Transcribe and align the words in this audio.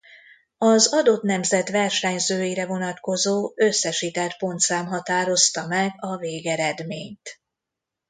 Az 0.57 0.87
adott 0.93 1.21
nemzet 1.21 1.69
versenyzőire 1.69 2.65
vonatkozó 2.65 3.53
összesített 3.55 4.37
pontszám 4.37 4.85
határozta 4.85 5.67
meg 5.67 5.91
a 5.97 6.17
végeredményt. 6.17 7.41